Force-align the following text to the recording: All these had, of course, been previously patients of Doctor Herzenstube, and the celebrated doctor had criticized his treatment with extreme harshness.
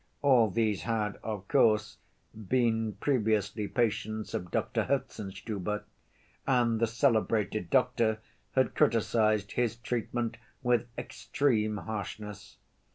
All 0.23 0.49
these 0.49 0.81
had, 0.81 1.19
of 1.23 1.47
course, 1.47 1.99
been 2.33 2.93
previously 2.93 3.67
patients 3.67 4.33
of 4.33 4.49
Doctor 4.49 4.85
Herzenstube, 4.85 5.83
and 6.47 6.79
the 6.79 6.87
celebrated 6.87 7.69
doctor 7.69 8.19
had 8.53 8.73
criticized 8.73 9.51
his 9.51 9.75
treatment 9.75 10.37
with 10.63 10.87
extreme 10.97 11.77
harshness. 11.77 12.57